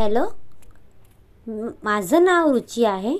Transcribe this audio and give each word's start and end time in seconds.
Hello? 0.00 0.24
माझं 1.84 2.24
नाव 2.24 2.50
रुची 2.52 2.84
आहे. 2.84 3.16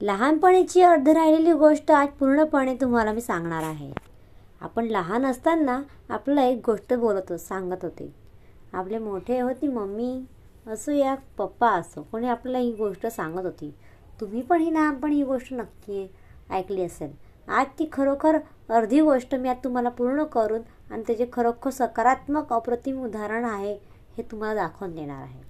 लहानपणीची 0.00 0.82
अर्ध 0.82 1.08
राहिलेली 1.08 1.52
गोष्ट 1.52 1.90
आज 1.90 2.08
पूर्णपणे 2.08 2.74
तुम्हाला 2.74 3.12
मी 3.12 3.20
सांगणार 3.20 3.62
आहे. 3.62 3.92
आपण 4.60 4.84
लहान 4.84 5.26
असताना 5.26 5.82
आपलं 6.10 6.40
एक 6.40 6.60
गोष्ट 6.66 6.94
बोलत 6.94 7.30
होत 7.30 7.38
सांगत 7.38 7.76
होते. 7.82 8.14
आपले 8.72 8.98
मोठे 8.98 9.40
होती 9.40 9.68
मम्मी 9.68 10.24
असो 10.66 10.92
या 10.92 11.14
पप्पा 11.38 11.70
असो 11.70 12.02
कोणी 12.02 12.28
आपल्याला 12.28 12.58
ही 12.58 12.72
गोष्ट 12.72 13.06
सांगत 13.06 13.44
होती. 13.44 13.74
तुम्ही 14.20 14.42
पण 14.42 14.60
ही 14.60 14.74
लहानपणी 14.74 15.16
ही 15.16 15.22
गोष्ट 15.22 15.52
नक्की 15.52 16.06
ऐकली 16.50 16.82
असेल. 16.82 17.12
आज 17.48 17.66
ती 17.78 17.88
खरोखर 17.92 18.38
अर्धी 18.68 19.00
गोष्ट 19.00 19.34
मी 19.34 19.48
आज 19.48 19.64
तुम्हाला 19.64 19.88
पूर्ण 19.88 20.24
करून 20.24 20.60
आणि 20.90 21.02
त्याचे 21.06 21.26
खरोखर 21.32 21.70
सकारात्मक 21.70 22.52
अप्रतिम 22.52 23.04
उदाहरण 23.04 23.44
आहे. 23.44 23.97
हे 24.18 24.24
तुम्हाला 24.30 24.62
दाखवून 24.62 24.94
देणार 24.94 25.22
आहे. 25.22 25.40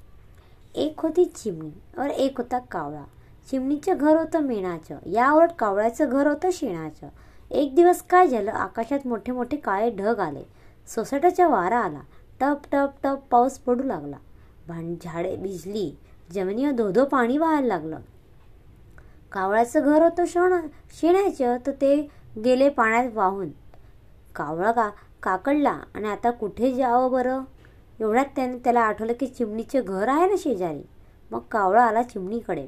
एक 0.75 1.01
होती 1.01 1.25
चिमणी 1.25 1.71
और 1.99 2.07
एक 2.07 2.39
होता 2.39 2.59
कावळा. 2.59 3.05
चिमणीचं 3.51 3.93
घर 3.97 4.17
होतं 4.17 4.41
मेणाचं. 4.41 4.99
यावर 5.07 5.47
कावळ्याचं 5.47 6.09
घर 6.09 6.27
होतं 6.27 6.49
शेणाचं. 6.53 7.09
एक 7.51 7.75
दिवस 7.75 8.03
काय 8.03 8.27
झालं? 8.27 8.51
आकाशात 8.51 9.07
मोठे 9.07 9.33
मोठे 9.33 9.57
काळे 9.57 9.91
ढग 9.91 10.19
आले. 10.19 10.43
सोसाट्याचा 10.87 11.49
वारा 11.49 11.79
आला. 11.79 12.01
टप 12.41 12.59
टप 12.73 12.91
टप 13.03 13.19
पाऊस 13.31 13.59
पडू 13.59 13.85
लागला. 13.85 14.17
भांड 14.69 14.97
झाडे 15.03 15.37
भिजली. 15.37 15.97
जमिनीवर 16.31 16.73
धोधो 16.73 17.05
पाणी 17.05 17.39
व्हायला 17.39 17.67
लागलं. 17.67 17.99
कावळ्याचं 19.33 19.81
घर 19.81 20.03
होतं 20.03 20.25
शोण 20.27 20.67
शेणाचं 21.01 21.57
तर 21.67 21.73
ते 21.73 22.09
गेले 22.45 22.69
पाण्यात 22.69 23.13
वाहून. 23.15 23.49
कावळा 24.35 24.73
का 24.73 24.91
काकडला 25.23 25.79
आणि 25.95 26.09
आता 26.09 26.31
कुठे 26.31 26.75
जावं 26.75 27.13
बरं? 27.13 27.43
एवढ्यात 28.01 28.27
त्याने 28.37 28.59
त्याला 28.59 28.81
आठवलं 28.81 29.13
की 29.13 29.27
चिमणीचे 29.27 29.81
घर 29.81 30.09
आहे 30.09 30.27
ना 30.27 30.35
शेजारी. 30.39 30.83
मग 31.31 31.39
कावळा 31.39 31.85
आला 31.85 32.03
चिमणीकडे. 32.03 32.67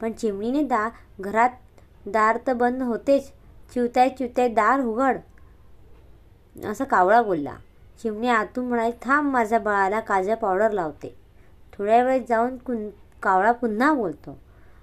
पण 0.00 0.12
चिमणीने 0.12 0.62
दा 0.62 0.88
घरात 1.20 1.50
दार 2.06 2.38
तर 2.46 2.52
बंद 2.52 2.82
होतेच. 2.82 3.32
चिवताय 3.74 4.08
चिवताय 4.08 4.48
दार 4.48 4.80
उघड. 4.80 5.18
असं 6.64 6.84
कावळा 6.84 7.22
बोलला. 7.22 7.54
चिमणी 8.02 8.28
आतून 8.28 8.64
म्हणाली 8.64 8.92
थांब 9.02 9.32
माझ्या 9.32 9.58
बाळाला 9.58 10.00
काजा 10.00 10.34
पावडर 10.34 10.70
लावते. 10.70 11.14
थोड्या 11.72 12.02
वेळ 12.04 12.22
जाऊन 12.28 12.56
कुन 12.56 12.88
कावळा 13.22 13.52
पुन्हा 13.52 13.92
बोलतो 13.92 14.38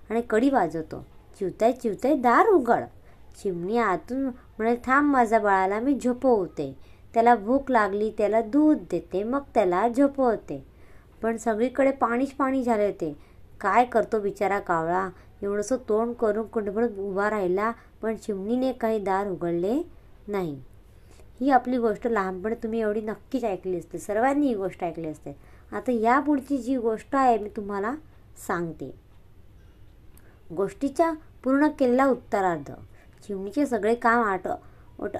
आणि 0.09 0.21
कडी 0.21 0.49
वाजवतो. 0.49 1.05
चिवताय 1.39 1.71
चिवताय 1.71 2.15
दार 2.15 2.47
उघड. 2.47 2.83
चिमणी 3.43 3.77
आतून 3.77 4.25
म्हणे 4.25 4.75
थांब 4.85 5.11
माझ्या 5.11 5.39
बाळाला 5.39 5.79
मी 5.79 5.99
झोपवते. 6.03 6.88
त्याला 7.13 7.35
भूक 7.35 7.71
लागली 7.71 8.11
त्याला 8.17 8.41
दूध 8.41 8.77
देते 8.91 9.23
मग 9.23 9.41
त्याला 9.53 9.87
झोपवते. 9.87 10.63
पण 11.21 11.37
सगळीकडे 11.37 11.91
पाणीच 11.91 12.31
पाणी 12.31 12.63
झाले 12.63 12.85
होते. 12.85 13.17
काय 13.61 13.85
करतो 13.85 14.19
बिचारा 14.19 14.59
कावळा? 14.59 15.09
एवढंसं 15.41 15.77
तोंड 15.89 16.13
करून 16.13 16.47
कुंडभर 16.47 16.87
उभा 16.97 17.29
राहिला 17.29 17.71
पण 18.01 18.15
चिमणीने 18.15 18.71
काही 18.71 18.99
दार 18.99 19.27
उघडले 19.27 19.81
नाही. 20.27 20.61
ही 21.39 21.49
आपली 21.49 21.77
गोष्ट 21.77 22.07
लहानपणी 22.07 22.55
तुम्ही 22.55 22.81
एवढी 22.81 23.01
नक्कीच 23.01 23.43
ऐकली 23.43 23.77
असते. 23.79 23.97
सर्वांनी 23.97 24.47
ही 24.47 24.55
गोष्ट 24.55 24.83
ऐकली 24.83 25.07
असते. 25.07 25.35
आता 25.71 25.91
या 25.91 26.19
पुढची 26.19 26.57
जी 26.57 26.77
गोष्ट 26.77 27.15
आहे 27.15 27.37
मी 27.37 27.49
तुम्हाला 27.49 27.93
सांगते. 28.47 28.93
गोष्टीच्या 30.55 31.11
पूर्ण 31.43 31.67
केलेला 31.79 32.05
उत्तरार्ध. 32.05 32.71
चिमणीचे 33.27 33.65
सगळे 33.65 33.95
काम 33.95 34.23
आट 34.23 34.47
ओट 34.99 35.17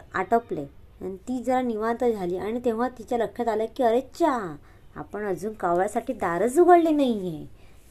आणि 1.02 1.16
ती 1.18 1.44
जरा 1.44 1.62
निवांत 1.62 2.04
झाली 2.04 2.38
आणि 2.38 2.60
तेव्हा 2.66 2.88
तिच्या 2.90 3.18
लक्षात 3.18 3.48
आलं 3.48 3.66
की 3.78 3.84
अरे 3.84 4.02
चा 4.02 4.56
आपण 4.96 5.26
अजून 5.26 5.54
कावळ्यासाठी 5.54 6.14
दारच 6.14 6.60
उघडले 6.60 6.92
नाही 6.92 7.36
आहे 7.36 7.46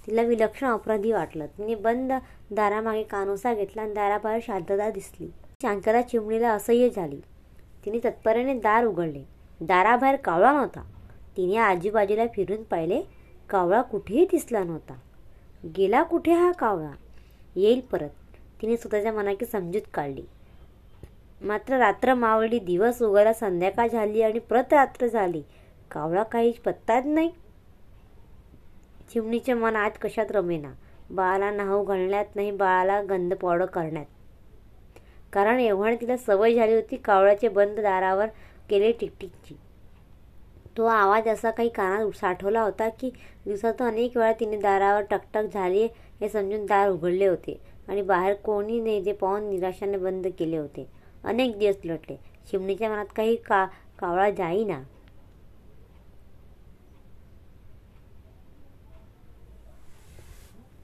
तिला 0.07 0.23
विलक्षण 0.23 0.67
अपराधी 0.67 1.13
वाटलं. 1.13 1.47
तिने 1.47 1.75
बंद 1.75 2.13
दारामागे 2.51 3.03
कानोसा 3.03 3.55
घेतला 3.55 3.83
आणि 3.83 3.93
दाराबाहेर 3.95 4.41
शांतता 4.43 4.91
दिसली. 4.91 5.29
शांतता 5.63 6.03
चिमणीला 6.03 6.51
असह्य 6.53 6.89
झाली. 6.89 7.21
तिने 7.85 7.99
तत्परेने 8.05 8.55
दार 8.55 8.85
उघडले. 8.85 9.25
दाराबाहेर 9.61 10.17
कावळा 10.17 10.53
नव्हता. 10.53 10.83
तिने 11.37 11.57
आजूबाजूला 11.57 12.27
फिरून 12.27 12.63
पाहिले 12.63 13.03
कावळा 13.51 13.83
कुठेही 13.83 14.25
दिसला 14.25 14.65
नव्हता. 14.65 14.95
गेला 15.77 16.03
कुठे 16.03 16.33
हा 16.33 16.53
कावळा? 16.53 16.91
येईल 17.57 17.81
परत. 17.81 18.11
तिने 18.63 18.77
स्वतःच्या 18.77 19.13
मनाची 19.13 19.47
समजूत 19.47 19.83
काढली. 19.95 20.23
मात्र 21.43 21.77
रात्र 21.79 22.15
मावळली 22.15 22.59
दिवस 22.59 23.03
उगायला 23.03 23.33
संध्याकाळ 23.33 23.89
झाली 23.89 24.23
आणि 24.23 24.39
प्रत 24.39 24.73
रात्र 24.73 25.07
झाली. 25.07 25.43
कावळा 25.91 26.23
काही 26.23 26.53
पत्ताच 26.65 27.07
नाही. 27.07 27.31
चिमणीचे 29.13 29.53
मन 29.53 29.77
आज 29.77 29.99
कशात 29.99 30.33
रमेना? 30.33 30.73
बाळाला 31.11 31.51
नाहू 31.51 31.85
घालण्यात 31.85 32.37
नाही 32.37 32.51
बाळाला 32.51 33.01
गंध 33.03 33.35
पावडं 33.35 33.67
करण्यात. 33.67 34.05
कारण 35.33 35.61
एव्हाने 35.61 35.97
तिला 35.97 36.17
सवय 36.17 36.55
झाली 36.55 36.75
होती 36.75 36.97
कावळ्याचे 36.97 37.49
बंद 37.49 37.81
दारावर 37.81 38.27
केले 38.71 38.93
टिकटिकची. 38.93 39.55
तो 40.77 40.85
आवाज 40.85 41.29
असा 41.29 41.51
काही 41.51 41.69
कानात 41.69 42.17
साठवला 42.17 42.63
होता 42.63 42.89
की 42.89 43.11
दिवसातून 43.45 43.87
अनेक 43.87 44.17
वेळा 44.17 44.33
तिने 44.33 44.57
दारावर 44.57 45.03
टकटक 45.11 45.53
झाली 45.55 45.89
हे 46.21 46.29
समजून 46.29 46.67
दार 46.67 46.89
उघडले 46.89 47.27
होते 47.27 47.59
आणि 47.89 48.03
बाहेर 48.03 48.35
कोणी 48.35 48.81
नाही 48.81 49.05
ते 49.07 49.13
पाहून 49.13 49.49
निराशाने 49.51 49.97
बंद 49.97 50.27
केले 50.39 50.57
होते. 50.57 50.98
अनेक 51.25 51.59
दिवस 51.59 51.77
लटले. 51.85 52.17
चिमणीच्या 52.51 52.91
मनात 52.91 53.07
काही 53.17 53.37
का 53.37 53.67
कावळा 53.99 54.31
जाईना. 54.31 54.83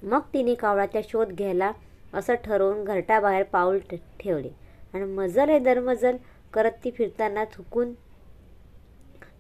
मग 0.03 0.21
तिने 0.33 0.55
कावळाचा 0.55 1.01
शोध 1.09 1.29
घ्यायला 1.29 1.73
असं 2.15 2.35
ठरवून 2.35 2.85
घरटाबाहेर 2.85 3.43
पाऊल 3.43 3.79
ठेवले. 4.21 4.51
आणि 4.95 5.05
मजल 5.05 5.51
हे 5.51 5.59
दरमजल 5.59 6.17
करत 6.53 6.73
ती 6.85 6.91
फिरताना 6.91 7.45
थुकून 7.45 7.93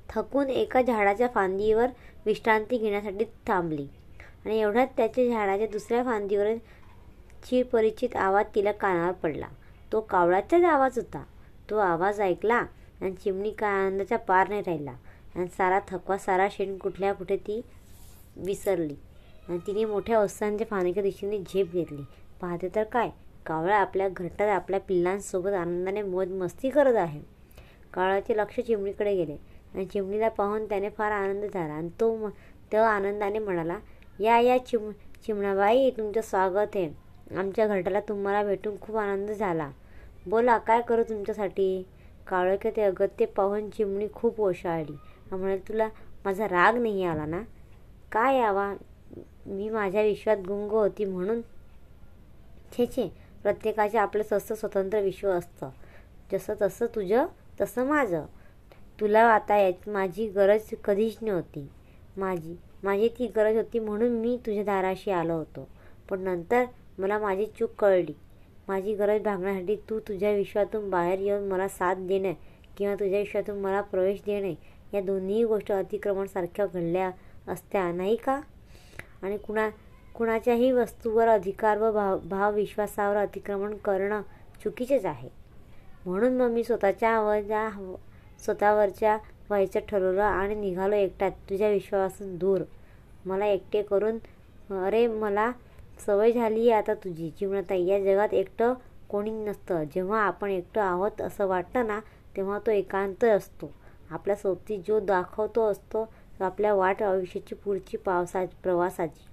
थकून 0.08 0.50
एका 0.50 0.82
झाडाच्या 0.82 1.28
फांदीवर 1.28 1.86
विश्रांती 2.26 2.78
घेण्यासाठी 2.78 3.24
थांबली. 3.46 3.86
आणि 4.44 4.60
एवढ्यात 4.60 4.86
त्याच्या 4.96 5.24
झाडाच्या 5.28 5.66
दुसऱ्या 5.66 6.02
फांदीवर 6.04 6.54
चिरपरिचित 7.44 8.16
आवाज 8.16 8.46
तिला 8.54 8.72
कानावर 8.72 9.12
पडला. 9.12 9.46
तो 9.94 10.00
कावळ्याचाच 10.00 10.62
आवाज 10.64 10.98
होता. 10.98 11.24
तो 11.70 11.78
आवाज 11.78 12.20
ऐकला 12.20 12.54
आणि 12.54 13.12
चिमणी 13.12 13.50
का 13.50 13.68
आनंदाचा 13.68 14.16
पार 14.16 14.48
नाही 14.48 14.60
राहिला. 14.60 14.92
आणि 15.34 15.46
सारा 15.48 15.78
थकवा 15.88 16.18
सारा 16.18 16.48
शेण 16.50 16.78
कुठल्या 16.78 17.12
कुठे 17.12 17.36
ती 17.36 17.60
विसरली. 18.36 18.94
आणि 19.48 19.58
तिने 19.66 19.84
मोठ्या 19.84 20.20
ओसांच्या 20.20 20.66
फानेच्या 20.70 21.02
दिशेने 21.02 21.38
झेप 21.38 21.72
घेतली. 21.72 22.02
पाहते 22.40 22.68
तर 22.74 22.82
काय? 22.82 23.10
कावळा 23.46 23.76
आपल्या 23.76 24.08
घरटात 24.08 24.48
आपल्या 24.48 24.80
पिल्लांसोबत 24.80 25.52
आनंदाने 25.52 26.02
मौज 26.02 26.32
मस्ती 26.32 26.70
करत 26.70 26.96
आहे. 26.96 27.20
कावळ्याचे 27.92 28.36
लक्ष 28.36 28.60
चिमणीकडे 28.60 29.14
गेले. 29.16 29.36
आणि 29.74 29.84
चिमणीला 29.84 30.28
पाहून 30.28 30.68
त्याने 30.68 30.88
फार 30.90 31.12
आनंद 31.12 31.44
झाला. 31.44 31.74
आणि 31.74 31.88
तो 32.00 32.16
म 32.16 32.28
तो 32.72 32.76
आनंदाने 32.76 33.38
म्हणाला 33.38 33.78
या 34.20 34.40
या 34.40 34.66
चिम 34.66 34.90
चिमणाबाई 35.26 35.90
तुमचं 35.90 36.20
स्वागत 36.20 36.76
आहे. 36.76 37.04
आमच्या 37.36 37.66
घरटाला 37.66 38.00
तुम्हाला 38.00 38.42
भेटून 38.42 38.80
खूप 38.80 38.96
आनंद 38.96 39.30
झाला. 39.30 39.70
बोला 40.26 40.58
काय 40.58 40.82
करू 40.82 41.02
तुमच्यासाठी? 41.02 41.86
काळोख्या 42.26 42.70
ते 42.76 42.82
अगत्य 42.82 43.26
पाहून 43.26 43.70
चिमणी 43.70 44.06
खूप 44.14 44.40
ओशाळली. 44.40 44.96
म्हणाली 45.30 45.58
तुला 45.58 45.88
माझा 46.24 46.46
राग 46.46 46.76
नाही 46.76 47.04
आला 47.04 47.26
ना? 47.26 47.42
काय 48.12 48.38
यावा? 48.38 48.74
मी 49.46 49.70
माझ्या 49.70 50.02
विश्वात 50.02 50.36
गुंग 50.36 50.70
होती 50.70 51.04
म्हणून. 51.04 51.40
छे 52.72 52.86
छे. 52.86 53.08
प्रत्येकाचे 53.42 53.98
आपलं 53.98 54.22
तसं 54.32 54.54
स्वतंत्र 54.54 55.00
विश्व 55.00 55.28
असतं. 55.30 55.68
जसं 56.32 56.54
तसं 56.62 56.86
तुझं 56.86 57.26
तसं 57.60 57.86
माझं. 57.86 58.24
तुला 59.00 59.22
आता 59.22 59.56
यात 59.56 59.88
माझी 59.88 60.28
गरज 60.28 60.60
कधीच 60.84 61.16
नव्हती. 61.22 61.68
माझी 62.16 62.56
माझी 62.82 63.08
ती 63.08 63.26
गरज 63.26 63.56
होती 63.56 63.78
म्हणून 63.78 64.10
मी 64.10 64.38
तुझ्या 64.46 64.64
दाराशी 64.64 65.10
आलो 65.10 65.34
होतो. 65.34 65.68
पण 66.08 66.20
नंतर 66.20 66.64
मला 66.98 67.18
माझी 67.18 67.46
चूक 67.46 67.70
कळली. 67.78 68.12
माझी 68.68 68.94
गरज 68.94 69.22
भागण्यासाठी 69.22 69.76
तू 69.76 69.98
तुझ्या 69.98 70.32
विश्वातून 70.32 70.90
बाहेर 70.90 71.18
येऊन 71.18 71.48
मला 71.48 71.68
साथ 71.68 71.94
देणे 71.98 72.32
किंवा 72.78 72.94
तुझ्या 72.94 73.18
विश्वातून 73.18 73.58
मला 73.58 73.80
प्रवेश 73.80 74.20
देणे 74.26 74.54
या 74.94 75.00
दोन्ही 75.00 75.44
गोष्टी 75.44 75.72
अतिक्रमणसारख्या 75.72 76.66
घडल्या 76.66 77.10
असत्या 77.48 77.92
नाही 77.92 78.16
का? 78.16 78.40
आणि 79.22 79.36
कुणा 79.38 79.68
कुणाच्याही 80.14 80.72
वस्तूवर 80.72 81.28
अधिकार 81.28 81.78
व 81.78 81.92
भाव 81.92 82.18
भावविश्वासावर 82.18 83.16
अतिक्रमण 83.16 83.76
करणं 83.76 84.22
चुकीचेच 84.64 85.04
आहे. 85.04 85.28
म्हणून 86.06 86.36
मग 86.36 86.50
मी 86.50 86.64
स्वतःच्या 86.64 87.10
आवाजा 87.10 87.68
स्वतःवरच्या 88.44 89.16
व्हायचं 89.48 89.80
ठरवलं 89.88 90.22
आणि 90.22 90.54
निघालो 90.54 90.94
एकट्यात 90.94 91.30
तुझ्या 91.50 91.68
विश्वापासून 91.68 92.36
दूर. 92.36 92.60
मला 93.26 93.46
एकटे 93.46 93.82
करून 93.82 94.18
अरे 94.84 95.06
मला 95.06 95.50
सवय 95.98 96.32
झाली 96.32 96.60
आहे 96.60 96.80
आता 96.80 96.94
तुझी. 96.94 97.30
जीवनाताई 97.40 97.84
या 97.86 97.98
जगात 98.00 98.34
एकटं 98.34 98.74
कोणी 99.08 99.30
नसतं. 99.30 99.84
जेव्हा 99.94 100.20
आपण 100.20 100.50
एकटं 100.50 100.80
आहोत 100.80 101.20
असं 101.20 101.46
वाटतं 101.46 101.86
ना 101.86 101.98
तेव्हा 102.36 102.58
तो 102.58 102.70
एकांत 102.70 103.24
असतो. 103.24 103.70
आपल्या 104.10 104.36
सोबती 104.36 104.76
जो 104.88 104.98
दाखवतो 105.00 105.70
असतो 105.70 106.04
तो 106.38 106.44
आपल्या 106.44 106.74
वाट 106.74 107.02
आयुष्याची 107.02 107.54
पुढची 107.54 107.96
पावसा 107.96 108.44
प्रवासाची. 108.62 109.26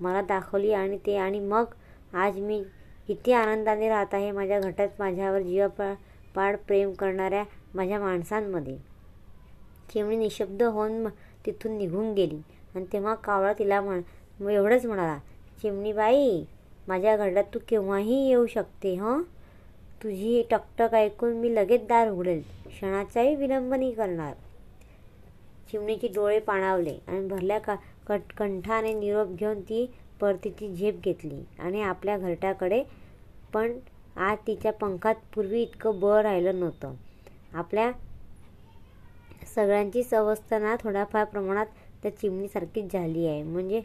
मला 0.00 0.22
दाखवली 0.22 0.72
आणि 0.72 0.98
ते. 1.06 1.16
आणि 1.16 1.40
मग 1.40 1.74
आज 2.14 2.38
मी 2.38 2.62
किती 3.08 3.32
आनंदाने 3.32 3.88
राहत 3.88 4.14
आहे 4.14 4.30
माझ्या 4.30 4.60
घटात 4.60 4.88
माझ्यावर 4.98 5.40
जीवपाड 5.40 6.56
प्रेम 6.56 6.92
करणाऱ्या 6.92 7.44
माझ्या 7.74 7.98
माणसांमध्ये. 8.00 8.76
चिमणी 9.92 10.16
निशब्द 10.16 10.62
होऊन 10.62 11.06
तिथून 11.46 11.76
निघून 11.78 12.12
गेली. 12.14 12.40
आणि 12.74 12.84
तेव्हा 12.92 13.14
कावळा 13.14 13.52
तिला 13.52 13.80
म्हण 13.80 14.48
एवढंच 14.50 14.86
म्हणाला 14.86 15.18
चिमणीबाई 15.62 16.44
माझ्या 16.88 17.16
घरात 17.16 17.44
तू 17.54 17.58
केव्हाही 17.68 18.28
येऊ 18.28 18.46
शकते 18.46 18.94
हं? 18.94 19.22
तुझी 20.02 20.42
टकटक 20.50 20.94
ऐकून 20.94 21.32
मी 21.32 21.54
लगेच 21.54 21.86
दार 21.86 22.10
उघडेल. 22.10 22.42
क्षणाचाही 22.66 23.34
विलंब 23.34 23.74
नाही 23.74 23.92
करणार. 23.92 24.34
चिमणीचे 25.72 26.08
डोळे 26.08 26.38
पाणावले 26.38 26.98
आणि 27.08 27.26
भरल्या 27.28 27.58
का 27.58 27.74
कट 28.08 28.20
कंठाने 28.36 28.94
निरोप 28.94 29.28
घेऊन 29.28 29.60
ती 29.60 29.90
परतीची 30.20 30.74
झेप 30.74 31.00
घेतली 31.04 31.44
आणि 31.58 31.82
आपल्या 31.82 32.18
घरट्याकडे 32.18 32.82
पण 33.52 33.72
आज 34.16 34.38
तिच्या 34.46 34.72
पंखात 34.72 35.14
पूर्वी 35.34 35.62
इतकं 35.62 36.00
बळ 36.00 36.22
राहिलं 36.22 36.60
नव्हतं. 36.60 36.94
आपल्या 37.54 37.92
सगळ्यांचीच 39.54 40.14
अवस्था 40.14 40.58
ना 40.58 40.76
थोड्याफार 40.80 41.24
प्रमाणात 41.24 41.66
त्या 42.02 42.16
चिमणीसारखीच 42.16 42.92
झाली 42.92 43.26
आहे. 43.26 43.42
म्हणजे 43.42 43.82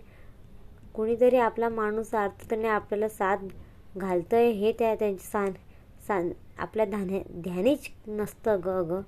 कुणीतरी 0.96 1.38
आपला 1.38 1.70
माणूस 1.70 2.14
अर्थाने 2.16 2.68
आपल्याला 2.68 3.10
साथ 3.10 3.98
घालतंय 3.98 4.50
हे 4.52 4.72
त्या 4.80 4.94
त्यांच्या 4.96 5.30
सान 5.30 5.52
सान 6.08 6.30
आपल्या 6.60 6.86
ध्याने 6.86 7.22
ध्यानीच 7.34 7.90
नसतं 8.08 8.60
ग 8.66 8.82
ग. 8.90 9.02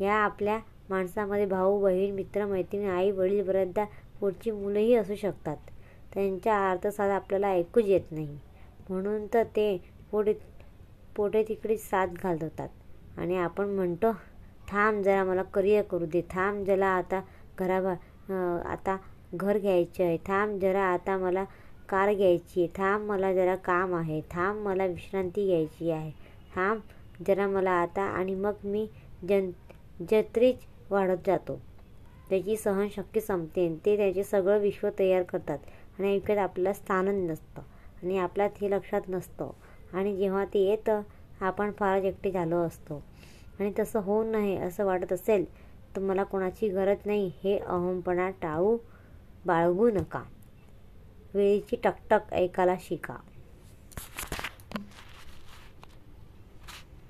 या 0.00 0.14
आपल्या 0.14 0.58
माणसामध्ये 0.90 1.46
भाऊ 1.46 1.80
बहीण 1.82 2.14
मित्र 2.14 2.46
मैत्रिणी 2.46 2.86
आई 2.86 3.10
वडील 3.10 3.42
बऱ्याचदा 3.46 3.84
पुढची 4.20 4.50
मुलंही 4.50 4.94
असू 4.94 5.14
शकतात. 5.14 5.56
त्यांच्या 6.14 6.58
अर्थसाथ 6.70 7.10
आपल्याला 7.10 7.48
ऐकूच 7.48 7.84
येत 7.86 8.12
नाही. 8.12 8.38
म्हणून 8.88 9.26
तर 9.34 9.42
ते 9.56 9.76
पोटे 10.10 10.32
पोटे 11.16 11.42
तिकडे 11.48 11.76
साथ 11.76 12.06
घालवतात. 12.22 12.68
आणि 13.18 13.36
आपण 13.36 13.68
म्हणतो 13.74 14.12
थांब 14.68 15.02
जरा 15.02 15.24
मला 15.24 15.42
करिअर 15.54 15.82
करू 15.90 16.06
दे. 16.06 16.22
थांब 16.30 16.64
जरा 16.66 16.88
आता 16.88 17.20
घराबा 17.58 17.92
आता 18.70 18.96
घर 19.34 19.58
घ्यायचं 19.58 20.04
आहे. 20.04 20.16
थांब 20.26 20.58
जरा 20.60 20.82
आता 20.84 21.16
मला 21.18 21.44
कार 21.88 22.12
घ्यायची 22.14 22.60
आहे. 22.60 22.68
थांब 22.76 23.04
मला 23.08 23.32
जरा 23.34 23.54
काम 23.56 23.94
आहे. 23.94 24.20
थांब 24.30 24.60
मला 24.66 24.86
विश्रांती 24.86 25.46
घ्यायची 25.46 25.90
आहे. 25.90 26.10
थांब 26.54 26.80
जरा 27.26 27.46
मला 27.46 27.70
आता 27.72 28.02
आणि 28.02 28.34
मग 28.34 28.64
मी 28.64 28.86
जन 29.28 29.50
जत्रेच 30.10 30.66
वाढत 30.90 31.26
जातो. 31.26 31.58
त्याची 32.28 32.56
सहनशक्ती 32.56 33.20
संपते 33.20 33.68
ते 33.86 33.96
त्याचे 33.96 34.22
सगळं 34.24 34.58
विश्व 34.58 34.88
तयार 34.98 35.22
करतात 35.22 35.58
आणि 35.98 36.14
ऐकत 36.14 36.38
आपल्याला 36.38 36.72
स्थानच 36.72 37.30
नसतं 37.30 37.62
आणि 38.02 38.18
आपल्यात 38.18 38.50
हे 38.60 38.70
लक्षात 38.70 39.08
नसतं. 39.08 39.50
आणि 39.92 40.16
जेव्हा 40.16 40.44
ते 40.44 40.58
येतं 40.60 41.00
आपण 41.40 41.70
फारच 41.70 42.04
एकटे 42.04 42.30
झालो 42.30 42.56
असतो. 42.56 43.02
आणि 43.60 43.72
तसं 43.78 44.00
होऊ 44.00 44.22
नये 44.24 44.56
असं 44.56 44.84
वाटत 44.84 45.12
असेल 45.12 45.44
तर 45.96 46.00
मला 46.00 46.22
कोणाची 46.24 46.68
गरज 46.68 47.06
नाही. 47.06 47.30
हे 47.44 47.58
अहमपणा 47.58 48.28
टाळू. 48.42 48.76
बाळगू 49.46 49.90
नका. 49.90 50.22
वेळेची 51.34 51.76
टकटक 51.76 52.32
ऐकायला 52.32 52.74
शिका. 52.80 53.16